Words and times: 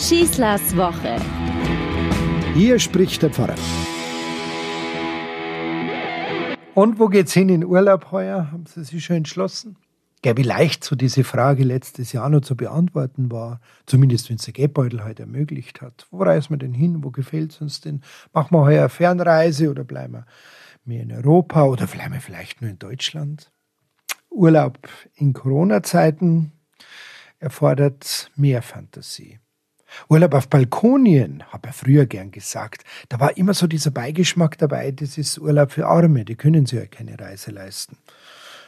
Schießlers 0.00 0.74
Woche. 0.78 1.16
Hier 2.54 2.78
spricht 2.78 3.20
der 3.20 3.28
Pfarrer. 3.28 3.54
Und 6.74 6.98
wo 6.98 7.08
geht's 7.08 7.34
hin 7.34 7.50
in 7.50 7.66
Urlaub 7.66 8.10
heuer? 8.10 8.50
Haben 8.50 8.64
Sie 8.64 8.82
sich 8.82 9.04
schon 9.04 9.16
entschlossen? 9.16 9.76
Ja, 10.24 10.38
wie 10.38 10.42
leicht 10.42 10.84
so 10.84 10.96
diese 10.96 11.22
Frage 11.22 11.64
letztes 11.64 12.14
Jahr 12.14 12.30
noch 12.30 12.40
zu 12.40 12.56
beantworten 12.56 13.30
war. 13.30 13.60
Zumindest 13.84 14.30
wenn 14.30 14.36
es 14.36 14.44
der 14.44 14.54
Geldbeutel 14.54 15.04
heute 15.04 15.24
ermöglicht 15.24 15.82
hat. 15.82 16.06
Wo 16.10 16.22
reisen 16.22 16.48
wir 16.48 16.58
denn 16.58 16.72
hin? 16.72 17.04
Wo 17.04 17.10
gefällt 17.10 17.52
es 17.52 17.60
uns 17.60 17.82
denn? 17.82 18.00
Machen 18.32 18.56
wir 18.56 18.62
heuer 18.62 18.88
Fernreise 18.88 19.68
oder 19.68 19.84
bleiben 19.84 20.14
wir 20.14 20.26
mehr 20.86 21.02
in 21.02 21.12
Europa 21.12 21.64
oder 21.64 21.86
bleiben 21.86 22.14
wir 22.14 22.22
vielleicht 22.22 22.62
nur 22.62 22.70
in 22.70 22.78
Deutschland? 22.78 23.52
Urlaub 24.30 24.78
in 25.14 25.34
Corona-Zeiten 25.34 26.52
erfordert 27.38 28.30
mehr 28.34 28.62
Fantasie. 28.62 29.38
Urlaub 30.08 30.34
auf 30.34 30.48
Balkonien, 30.48 31.42
habe 31.50 31.68
ich 31.68 31.74
früher 31.74 32.06
gern 32.06 32.30
gesagt. 32.30 32.84
Da 33.08 33.20
war 33.20 33.36
immer 33.36 33.54
so 33.54 33.66
dieser 33.66 33.90
Beigeschmack 33.90 34.58
dabei, 34.58 34.90
das 34.92 35.18
ist 35.18 35.38
Urlaub 35.38 35.72
für 35.72 35.86
Arme, 35.86 36.24
die 36.24 36.36
können 36.36 36.66
sich 36.66 36.78
ja 36.78 36.86
keine 36.86 37.18
Reise 37.18 37.50
leisten. 37.50 37.96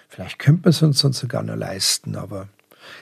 Vielleicht 0.09 0.39
könnte 0.39 0.63
man 0.65 0.71
es 0.71 0.83
uns 0.83 1.01
dann 1.01 1.13
sogar 1.13 1.43
noch 1.43 1.57
leisten, 1.57 2.17
aber 2.17 2.49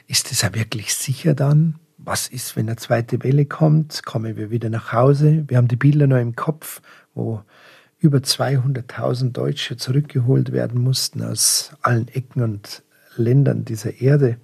ist 0.07 0.31
es 0.31 0.41
ja 0.41 0.53
wirklich 0.53 0.93
sicher 0.93 1.33
dann? 1.33 1.75
Was 1.97 2.27
ist, 2.27 2.55
wenn 2.55 2.67
eine 2.67 2.77
zweite 2.77 3.23
Welle 3.23 3.45
kommt? 3.45 4.03
Kommen 4.03 4.35
wir 4.35 4.49
wieder 4.49 4.69
nach 4.69 4.91
Hause? 4.91 5.43
Wir 5.47 5.57
haben 5.57 5.67
die 5.67 5.75
Bilder 5.75 6.07
noch 6.07 6.17
im 6.17 6.35
Kopf, 6.35 6.81
wo 7.13 7.41
über 7.99 8.19
200.000 8.19 9.31
Deutsche 9.31 9.77
zurückgeholt 9.77 10.51
werden 10.51 10.81
mussten 10.81 11.21
aus 11.23 11.73
allen 11.81 12.07
Ecken 12.07 12.41
und 12.41 12.83
Ländern 13.15 13.65
dieser 13.65 14.01
Erde 14.01 14.37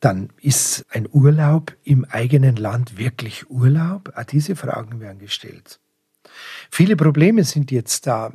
dann 0.00 0.30
ist 0.40 0.86
ein 0.90 1.06
Urlaub 1.10 1.76
im 1.84 2.04
eigenen 2.06 2.56
Land 2.56 2.98
wirklich 2.98 3.50
Urlaub? 3.50 4.12
Auch 4.16 4.24
diese 4.24 4.56
Fragen 4.56 5.00
werden 5.00 5.18
gestellt. 5.18 5.78
Viele 6.70 6.96
Probleme 6.96 7.44
sind 7.44 7.70
jetzt 7.70 8.06
da. 8.06 8.32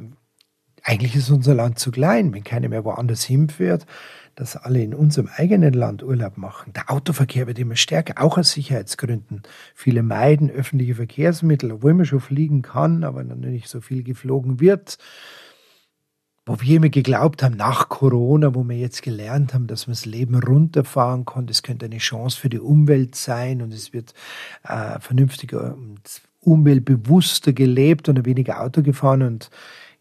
Eigentlich 0.84 1.16
ist 1.16 1.32
unser 1.32 1.56
Land 1.56 1.80
zu 1.80 1.90
klein, 1.90 2.32
wenn 2.34 2.44
keiner 2.44 2.70
mehr 2.70 2.86
woanders 2.86 3.24
hinfährt, 3.24 3.88
dass 4.36 4.56
alle 4.56 4.84
in 4.84 4.94
unserem 4.94 5.28
eigenen 5.36 5.74
Land 5.74 6.04
Urlaub 6.04 6.38
machen. 6.38 6.74
Der 6.74 6.92
Autoverkehr 6.92 7.48
wird 7.48 7.58
immer 7.58 7.76
stärker, 7.76 8.22
auch 8.24 8.38
aus 8.38 8.52
Sicherheitsgründen. 8.52 9.42
Viele 9.74 10.04
meiden 10.04 10.52
öffentliche 10.52 10.94
Verkehrsmittel, 10.94 11.72
obwohl 11.72 11.96
man 11.96 12.06
schon 12.06 12.20
fliegen 12.20 12.62
kann, 12.62 13.04
aber 13.04 13.24
dann 13.24 13.40
nicht 13.40 13.70
so 13.70 13.82
viel 13.82 14.04
geflogen 14.04 14.60
wird 14.60 15.00
wo 16.46 16.62
wir 16.62 16.78
immer 16.78 16.90
geglaubt 16.90 17.42
haben, 17.42 17.58
nach 17.58 17.90
Corona, 17.90 18.54
wo 18.54 18.64
wir 18.64 18.78
jetzt 18.78 19.02
gelernt 19.02 19.54
haben, 19.54 19.66
dass 19.66 19.88
man 19.88 19.94
das 19.94 20.06
Leben 20.06 20.36
runterfahren 20.36 21.26
kann, 21.26 21.48
das 21.48 21.64
könnte 21.64 21.86
eine 21.86 21.98
Chance 21.98 22.40
für 22.40 22.50
die 22.50 22.60
Umwelt 22.60 23.16
sein 23.16 23.62
und 23.62 23.74
es 23.74 23.94
wird 23.94 24.14
äh, 24.64 25.00
vernünftiger 25.00 25.74
und 25.74 26.22
umweltbewusster 26.42 27.54
gelebt 27.54 28.08
und 28.10 28.26
weniger 28.26 28.62
Auto 28.62 28.84
gefahren 28.84 29.24
und 29.24 29.50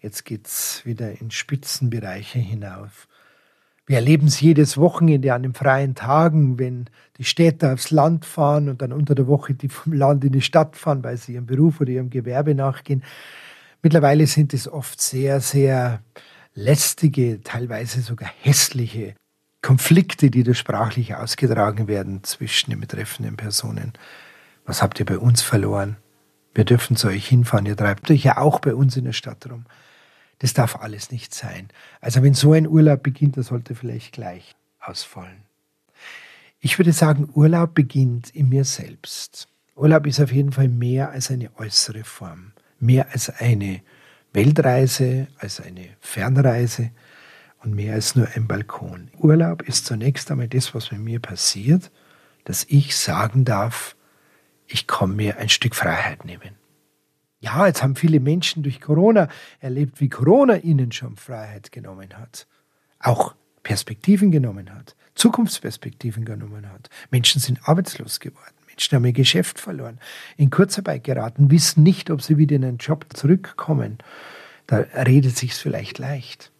jetzt 0.01 0.25
geht's 0.27 0.85
wieder 0.85 1.19
in 1.21 1.31
Spitzenbereiche 1.31 2.39
hinauf. 2.39 3.09
Wir 3.87 3.97
erleben 3.97 4.27
es 4.27 4.41
jedes 4.41 4.79
Wochenende 4.79 5.33
an 5.35 5.43
den 5.43 5.55
freien 5.55 5.95
Tagen, 5.95 6.59
wenn 6.59 6.87
die 7.19 7.25
Städte 7.25 7.73
aufs 7.73 7.91
Land 7.91 8.25
fahren 8.25 8.69
und 8.69 8.83
dann 8.83 8.93
unter 8.93 9.15
der 9.15 9.27
Woche 9.27 9.55
die 9.55 9.69
vom 9.69 9.93
Land 9.93 10.25
in 10.25 10.33
die 10.33 10.41
Stadt 10.41 10.77
fahren, 10.77 11.05
weil 11.05 11.17
sie 11.17 11.35
ihrem 11.35 11.47
Beruf 11.47 11.81
oder 11.81 11.91
ihrem 11.91 12.11
Gewerbe 12.11 12.55
nachgehen. 12.55 13.03
Mittlerweile 13.83 14.27
sind 14.27 14.55
es 14.55 14.69
oft 14.69 15.01
sehr, 15.01 15.41
sehr 15.41 16.01
lästige, 16.55 17.43
teilweise 17.43 18.01
sogar 18.01 18.31
hässliche 18.41 19.15
Konflikte, 19.63 20.31
die 20.31 20.43
da 20.43 20.55
sprachlich 20.55 21.15
ausgetragen 21.15 21.89
werden 21.89 22.23
zwischen 22.23 22.71
den 22.71 22.81
betreffenden 22.81 23.37
Personen. 23.37 23.93
Was 24.67 24.83
habt 24.83 25.01
ihr 25.01 25.07
bei 25.07 25.19
uns 25.19 25.43
verloren? 25.43 25.97
Wir 26.55 26.65
dürfen 26.65 26.97
zu 26.97 27.09
euch 27.09 27.27
hinfahren, 27.27 27.67
ihr 27.67 27.77
treibt 27.77 28.11
euch 28.11 28.25
ja 28.25 28.39
auch 28.39 28.61
bei 28.61 28.75
uns 28.75 28.97
in 28.97 29.05
der 29.05 29.13
Stadt 29.13 29.51
rum. 29.51 29.65
Das 30.39 30.53
darf 30.53 30.77
alles 30.77 31.11
nicht 31.11 31.35
sein. 31.35 31.69
Also 32.01 32.23
wenn 32.23 32.35
so 32.35 32.53
ein 32.53 32.69
Urlaub 32.69 33.03
beginnt, 33.03 33.37
das 33.37 33.47
sollte 33.47 33.75
vielleicht 33.75 34.13
gleich 34.13 34.55
ausfallen. 34.81 35.43
Ich 36.61 36.79
würde 36.79 36.93
sagen, 36.93 37.29
Urlaub 37.35 37.75
beginnt 37.75 38.31
in 38.31 38.49
mir 38.49 38.65
selbst. 38.65 39.49
Urlaub 39.75 40.07
ist 40.07 40.21
auf 40.21 40.33
jeden 40.33 40.53
Fall 40.53 40.69
mehr 40.69 41.11
als 41.11 41.31
eine 41.31 41.51
äußere 41.59 42.05
Form, 42.05 42.53
mehr 42.79 43.11
als 43.13 43.31
eine 43.31 43.81
Weltreise, 44.35 45.29
als 45.39 45.61
eine 45.61 45.89
Fernreise 46.01 46.91
und 47.63 47.75
mehr 47.75 47.95
als 47.95 48.17
nur 48.17 48.29
ein 48.35 48.47
Balkon. 48.47 49.11
Urlaub 49.19 49.63
ist 49.63 49.87
zunächst 49.87 50.31
einmal 50.31 50.49
das, 50.49 50.75
was 50.75 50.91
mit 50.91 51.01
mir 51.01 51.21
passiert, 51.21 51.91
dass 52.45 52.65
ich 52.69 52.97
sagen 52.97 53.45
darf, 53.45 53.97
ich 54.67 54.87
komme 54.87 55.15
mir 55.15 55.39
ein 55.39 55.49
Stück 55.49 55.75
Freiheit 55.75 56.25
nehmen. 56.25 56.57
Ja, 57.41 57.67
jetzt 57.67 57.83
haben 57.83 57.95
viele 57.95 58.21
Menschen 58.21 58.63
durch 58.63 58.81
Corona 58.81 59.29
erlebt, 59.61 60.01
wie 60.01 60.09
Corona 60.09 60.57
ihnen 60.57 60.93
schon 60.93 61.17
Freiheit 61.17 61.73
genommen 61.73 62.17
hat. 62.17 62.47
Auch 62.99 63.35
Perspektiven 63.63 64.31
genommen 64.31 64.75
hat, 64.75 64.97
Zukunftsperspektiven 65.15 66.25
genommen 66.25 66.71
hat. 66.71 66.89
Menschen 67.11 67.41
sind 67.41 67.69
arbeitslos 67.69 68.19
geworden. 68.19 68.54
Menschen 68.75 68.97
haben 68.97 69.05
ihr 69.05 69.13
Geschäft 69.13 69.61
verloren, 69.61 70.01
in 70.37 70.51
Kurzarbeit 70.51 71.05
geraten, 71.05 71.51
wissen 71.51 71.83
nicht, 71.83 72.11
ob 72.11 72.23
sie 72.23 72.39
wieder 72.39 72.57
in 72.57 72.65
einen 72.65 72.79
Job 72.79 73.07
zurückkommen. 73.13 73.99
Da 74.67 74.79
redet 74.79 75.37
sich's 75.37 75.59
vielleicht 75.59 75.99
leicht. 75.99 76.51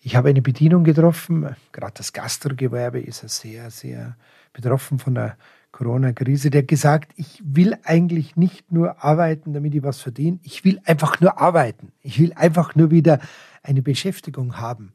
Ich 0.00 0.16
habe 0.16 0.30
eine 0.30 0.40
Bedienung 0.40 0.84
getroffen, 0.84 1.54
gerade 1.72 1.94
das 1.96 2.12
Gastrogewerbe 2.12 3.00
ist 3.00 3.22
ja 3.22 3.28
sehr, 3.28 3.70
sehr 3.70 4.16
betroffen 4.54 4.98
von 4.98 5.14
der 5.14 5.36
Corona-Krise, 5.72 6.48
der 6.48 6.62
gesagt, 6.62 7.12
ich 7.16 7.42
will 7.44 7.76
eigentlich 7.84 8.36
nicht 8.36 8.72
nur 8.72 9.04
arbeiten, 9.04 9.52
damit 9.52 9.74
ich 9.74 9.82
was 9.82 10.00
verdiene, 10.00 10.38
ich 10.42 10.64
will 10.64 10.80
einfach 10.84 11.20
nur 11.20 11.38
arbeiten. 11.38 11.92
Ich 12.00 12.18
will 12.18 12.32
einfach 12.34 12.74
nur 12.74 12.90
wieder 12.90 13.20
eine 13.62 13.82
Beschäftigung 13.82 14.56
haben. 14.56 14.92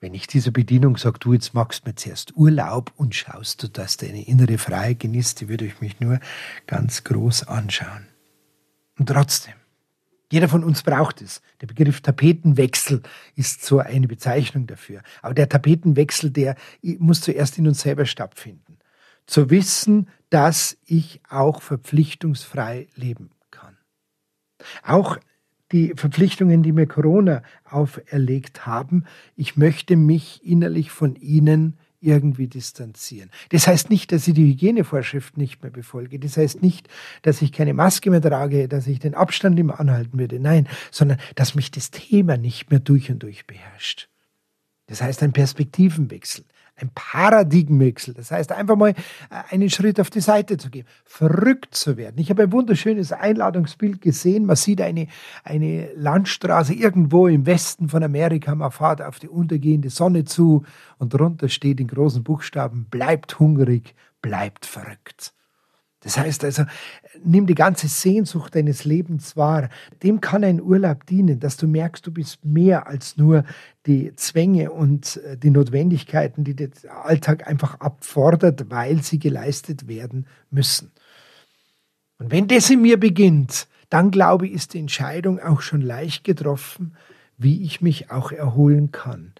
Wenn 0.00 0.14
ich 0.14 0.28
dieser 0.28 0.52
Bedienung 0.52 0.96
sage, 0.96 1.18
du 1.18 1.32
jetzt 1.32 1.54
machst 1.54 1.84
mir 1.84 1.94
zuerst 1.94 2.36
Urlaub 2.36 2.92
und 2.96 3.16
schaust 3.16 3.62
du, 3.62 3.68
dass 3.68 3.96
deine 3.96 4.26
innere 4.26 4.58
Freiheit 4.58 5.00
genießt, 5.00 5.40
die 5.40 5.48
würde 5.48 5.66
ich 5.66 5.80
mich 5.80 5.98
nur 5.98 6.20
ganz 6.66 7.02
groß 7.02 7.48
anschauen. 7.48 8.06
Und 8.96 9.08
trotzdem, 9.08 9.54
jeder 10.30 10.48
von 10.48 10.62
uns 10.62 10.82
braucht 10.82 11.20
es. 11.20 11.42
Der 11.60 11.66
Begriff 11.66 12.00
Tapetenwechsel 12.00 13.02
ist 13.34 13.64
so 13.64 13.78
eine 13.80 14.06
Bezeichnung 14.06 14.66
dafür. 14.66 15.02
Aber 15.22 15.34
der 15.34 15.48
Tapetenwechsel, 15.48 16.30
der 16.30 16.54
muss 16.98 17.20
zuerst 17.20 17.58
in 17.58 17.66
uns 17.66 17.80
selber 17.80 18.06
stattfinden. 18.06 18.78
Zu 19.26 19.50
wissen, 19.50 20.08
dass 20.30 20.76
ich 20.84 21.20
auch 21.28 21.60
verpflichtungsfrei 21.60 22.86
leben 22.94 23.30
kann. 23.50 23.76
Auch 24.84 25.18
die 25.72 25.92
Verpflichtungen, 25.96 26.62
die 26.62 26.72
mir 26.72 26.86
Corona 26.86 27.42
auferlegt 27.64 28.66
haben. 28.66 29.04
Ich 29.36 29.56
möchte 29.56 29.96
mich 29.96 30.44
innerlich 30.44 30.90
von 30.90 31.16
ihnen 31.16 31.78
irgendwie 32.00 32.46
distanzieren. 32.46 33.30
Das 33.50 33.66
heißt 33.66 33.90
nicht, 33.90 34.12
dass 34.12 34.28
ich 34.28 34.34
die 34.34 34.46
Hygienevorschriften 34.46 35.40
nicht 35.40 35.62
mehr 35.62 35.72
befolge. 35.72 36.18
Das 36.18 36.36
heißt 36.36 36.62
nicht, 36.62 36.88
dass 37.22 37.42
ich 37.42 37.50
keine 37.50 37.74
Maske 37.74 38.10
mehr 38.10 38.22
trage, 38.22 38.68
dass 38.68 38.86
ich 38.86 39.00
den 39.00 39.14
Abstand 39.14 39.58
immer 39.58 39.80
anhalten 39.80 40.18
würde. 40.18 40.38
Nein, 40.38 40.68
sondern 40.90 41.18
dass 41.34 41.54
mich 41.54 41.70
das 41.70 41.90
Thema 41.90 42.36
nicht 42.36 42.70
mehr 42.70 42.80
durch 42.80 43.10
und 43.10 43.22
durch 43.22 43.46
beherrscht. 43.46 44.08
Das 44.86 45.02
heißt 45.02 45.22
ein 45.22 45.32
Perspektivenwechsel 45.32 46.44
ein 46.80 46.90
Paradigmenwechsel. 46.94 48.14
Das 48.14 48.30
heißt, 48.30 48.52
einfach 48.52 48.76
mal 48.76 48.90
äh, 48.90 48.94
einen 49.50 49.70
Schritt 49.70 50.00
auf 50.00 50.10
die 50.10 50.20
Seite 50.20 50.56
zu 50.56 50.70
gehen, 50.70 50.86
verrückt 51.04 51.74
zu 51.74 51.96
werden. 51.96 52.18
Ich 52.18 52.30
habe 52.30 52.44
ein 52.44 52.52
wunderschönes 52.52 53.12
Einladungsbild 53.12 54.00
gesehen. 54.00 54.46
Man 54.46 54.56
sieht 54.56 54.80
eine, 54.80 55.08
eine 55.44 55.92
Landstraße 55.94 56.74
irgendwo 56.74 57.26
im 57.26 57.46
Westen 57.46 57.88
von 57.88 58.02
Amerika. 58.02 58.54
Man 58.54 58.70
fährt 58.70 59.02
auf 59.02 59.18
die 59.18 59.28
untergehende 59.28 59.90
Sonne 59.90 60.24
zu 60.24 60.64
und 60.98 61.14
drunter 61.14 61.48
steht 61.48 61.80
in 61.80 61.88
großen 61.88 62.22
Buchstaben, 62.22 62.86
bleibt 62.90 63.38
hungrig, 63.38 63.94
bleibt 64.22 64.66
verrückt. 64.66 65.32
Das 66.00 66.16
heißt 66.16 66.44
also, 66.44 66.64
nimm 67.24 67.46
die 67.46 67.56
ganze 67.56 67.88
Sehnsucht 67.88 68.54
deines 68.54 68.84
Lebens 68.84 69.36
wahr. 69.36 69.68
Dem 70.02 70.20
kann 70.20 70.44
ein 70.44 70.62
Urlaub 70.62 71.06
dienen, 71.06 71.40
dass 71.40 71.56
du 71.56 71.66
merkst, 71.66 72.06
du 72.06 72.12
bist 72.12 72.44
mehr 72.44 72.86
als 72.86 73.16
nur 73.16 73.44
die 73.86 74.14
Zwänge 74.14 74.70
und 74.70 75.16
äh, 75.16 75.36
die 75.36 75.50
Notwendigkeiten, 75.50 76.44
die 76.44 76.54
der 76.54 76.70
Alltag 77.04 77.48
einfach 77.48 77.80
abfordert, 77.80 78.70
weil 78.70 79.02
sie 79.02 79.18
geleistet 79.18 79.88
werden 79.88 80.26
müssen. 80.50 80.92
Und 82.18 82.30
wenn 82.30 82.46
das 82.46 82.70
in 82.70 82.82
mir 82.82 82.98
beginnt, 82.98 83.66
dann 83.90 84.10
glaube 84.10 84.46
ich, 84.46 84.52
ist 84.52 84.74
die 84.74 84.80
Entscheidung 84.80 85.40
auch 85.40 85.62
schon 85.62 85.80
leicht 85.80 86.22
getroffen, 86.22 86.94
wie 87.38 87.62
ich 87.62 87.80
mich 87.80 88.10
auch 88.10 88.30
erholen 88.30 88.92
kann. 88.92 89.34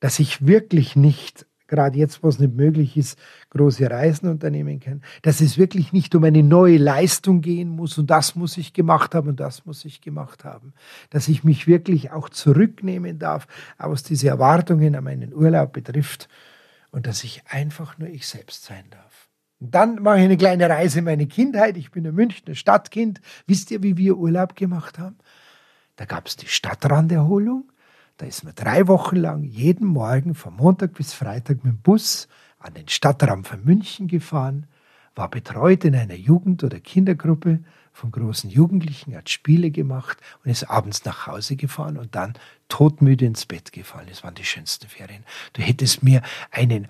Dass 0.00 0.18
ich 0.18 0.46
wirklich 0.46 0.96
nicht 0.96 1.46
gerade 1.74 1.98
jetzt, 1.98 2.22
wo 2.22 2.28
es 2.28 2.38
nicht 2.38 2.54
möglich 2.54 2.96
ist, 2.96 3.18
große 3.50 3.90
Reisen 3.90 4.28
unternehmen 4.28 4.80
kann, 4.80 5.02
dass 5.22 5.40
es 5.40 5.58
wirklich 5.58 5.92
nicht 5.92 6.14
um 6.14 6.24
eine 6.24 6.42
neue 6.42 6.78
Leistung 6.78 7.40
gehen 7.40 7.68
muss 7.68 7.98
und 7.98 8.10
das 8.10 8.34
muss 8.34 8.56
ich 8.56 8.72
gemacht 8.72 9.14
haben 9.14 9.28
und 9.28 9.40
das 9.40 9.66
muss 9.66 9.84
ich 9.84 10.00
gemacht 10.00 10.44
haben, 10.44 10.72
dass 11.10 11.28
ich 11.28 11.44
mich 11.44 11.66
wirklich 11.66 12.12
auch 12.12 12.28
zurücknehmen 12.28 13.18
darf, 13.18 13.46
was 13.78 14.02
diese 14.02 14.28
Erwartungen 14.28 14.94
an 14.94 15.04
meinen 15.04 15.34
Urlaub 15.34 15.72
betrifft 15.72 16.28
und 16.90 17.06
dass 17.06 17.24
ich 17.24 17.42
einfach 17.48 17.98
nur 17.98 18.08
ich 18.08 18.26
selbst 18.26 18.64
sein 18.64 18.84
darf. 18.90 19.28
Dann 19.60 20.02
mache 20.02 20.18
ich 20.18 20.24
eine 20.24 20.36
kleine 20.36 20.68
Reise 20.68 20.98
in 20.98 21.06
meine 21.06 21.26
Kindheit. 21.26 21.76
Ich 21.76 21.90
bin 21.90 22.06
ein 22.06 22.14
Münchner 22.14 22.54
Stadtkind. 22.54 23.20
Wisst 23.46 23.70
ihr, 23.70 23.82
wie 23.82 23.96
wir 23.96 24.16
Urlaub 24.16 24.56
gemacht 24.56 24.98
haben? 24.98 25.16
Da 25.96 26.04
gab 26.04 26.26
es 26.26 26.36
die 26.36 26.48
Stadtranderholung. 26.48 27.70
Da 28.16 28.26
ist 28.26 28.44
man 28.44 28.54
drei 28.54 28.86
Wochen 28.86 29.16
lang 29.16 29.42
jeden 29.42 29.86
Morgen 29.86 30.34
von 30.34 30.54
Montag 30.54 30.94
bis 30.94 31.12
Freitag 31.12 31.64
mit 31.64 31.72
dem 31.72 31.78
Bus 31.78 32.28
an 32.58 32.74
den 32.74 32.88
Stadtrand 32.88 33.46
von 33.46 33.64
München 33.64 34.06
gefahren, 34.06 34.66
war 35.16 35.28
betreut 35.28 35.84
in 35.84 35.96
einer 35.96 36.14
Jugend- 36.14 36.62
oder 36.62 36.80
Kindergruppe 36.80 37.60
von 37.92 38.10
großen 38.10 38.50
Jugendlichen, 38.50 39.16
hat 39.16 39.30
Spiele 39.30 39.70
gemacht 39.70 40.18
und 40.44 40.50
ist 40.50 40.64
abends 40.70 41.04
nach 41.04 41.26
Hause 41.26 41.56
gefahren 41.56 41.96
und 41.96 42.14
dann 42.14 42.34
todmüde 42.68 43.24
ins 43.24 43.46
Bett 43.46 43.72
gefallen. 43.72 44.06
Das 44.08 44.24
waren 44.24 44.34
die 44.34 44.44
schönsten 44.44 44.88
Ferien. 44.88 45.24
Du 45.52 45.62
hättest 45.62 46.02
mir 46.02 46.22
einen 46.50 46.88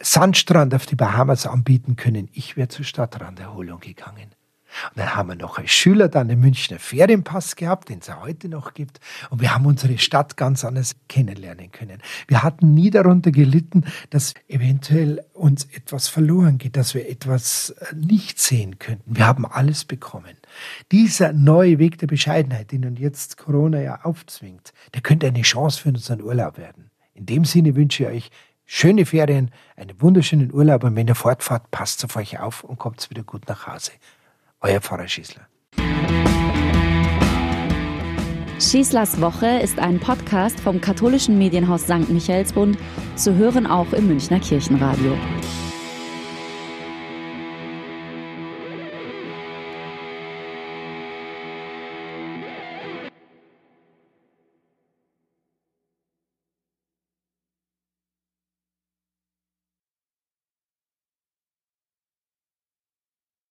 Sandstrand 0.00 0.74
auf 0.74 0.86
die 0.86 0.96
Bahamas 0.96 1.46
anbieten 1.46 1.96
können. 1.96 2.28
Ich 2.32 2.56
wäre 2.56 2.68
zur 2.68 2.84
Stadtranderholung 2.84 3.80
gegangen. 3.80 4.34
Und 4.90 4.98
dann 4.98 5.14
haben 5.14 5.28
wir 5.28 5.36
noch 5.36 5.58
als 5.58 5.70
Schüler 5.70 6.08
dann 6.08 6.28
den 6.28 6.40
Münchner 6.40 6.78
Ferienpass 6.78 7.56
gehabt, 7.56 7.88
den 7.88 8.00
es 8.00 8.06
ja 8.06 8.20
heute 8.20 8.48
noch 8.48 8.74
gibt. 8.74 9.00
Und 9.30 9.40
wir 9.40 9.54
haben 9.54 9.66
unsere 9.66 9.98
Stadt 9.98 10.36
ganz 10.36 10.64
anders 10.64 10.96
kennenlernen 11.08 11.70
können. 11.72 12.00
Wir 12.28 12.42
hatten 12.42 12.74
nie 12.74 12.90
darunter 12.90 13.30
gelitten, 13.30 13.84
dass 14.10 14.34
eventuell 14.48 15.24
uns 15.32 15.64
etwas 15.64 16.08
verloren 16.08 16.58
geht, 16.58 16.76
dass 16.76 16.94
wir 16.94 17.08
etwas 17.08 17.70
äh, 17.70 17.94
nicht 17.94 18.38
sehen 18.38 18.78
könnten. 18.78 19.16
Wir 19.16 19.26
haben 19.26 19.46
alles 19.46 19.84
bekommen. 19.84 20.36
Dieser 20.92 21.32
neue 21.32 21.78
Weg 21.78 21.98
der 21.98 22.06
Bescheidenheit, 22.06 22.72
den 22.72 22.84
uns 22.84 22.98
jetzt 22.98 23.36
Corona 23.36 23.80
ja 23.80 24.00
aufzwingt, 24.02 24.72
der 24.94 25.00
könnte 25.00 25.26
eine 25.26 25.42
Chance 25.42 25.80
für 25.80 25.88
unseren 25.90 26.22
Urlaub 26.22 26.58
werden. 26.58 26.90
In 27.14 27.26
dem 27.26 27.44
Sinne 27.44 27.74
wünsche 27.76 28.04
ich 28.04 28.08
euch 28.08 28.30
schöne 28.66 29.04
Ferien, 29.04 29.50
einen 29.76 30.00
wunderschönen 30.00 30.52
Urlaub 30.52 30.84
und 30.84 30.94
wenn 30.94 31.08
ihr 31.08 31.14
fortfahrt, 31.14 31.70
passt 31.70 32.04
auf 32.04 32.16
euch 32.16 32.38
auf 32.38 32.62
und 32.62 32.78
kommt 32.78 33.10
wieder 33.10 33.24
gut 33.24 33.48
nach 33.48 33.66
Hause. 33.66 33.92
Euer 34.62 34.80
Pfarrer 34.80 35.08
Schießler. 35.08 35.46
Schießlers 38.60 39.20
Woche 39.22 39.46
ist 39.46 39.78
ein 39.78 39.98
Podcast 39.98 40.60
vom 40.60 40.82
katholischen 40.82 41.38
Medienhaus 41.38 41.84
St. 41.84 42.10
Michaelsbund, 42.10 42.76
zu 43.16 43.34
hören 43.34 43.66
auch 43.66 43.90
im 43.94 44.08
Münchner 44.08 44.38
Kirchenradio. 44.38 45.16